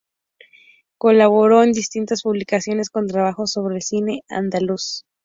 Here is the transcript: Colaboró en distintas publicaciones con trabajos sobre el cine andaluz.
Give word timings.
Colaboró 0.97 1.61
en 1.63 1.73
distintas 1.73 2.23
publicaciones 2.23 2.89
con 2.89 3.05
trabajos 3.05 3.51
sobre 3.51 3.75
el 3.75 3.83
cine 3.83 4.23
andaluz. 4.29 5.05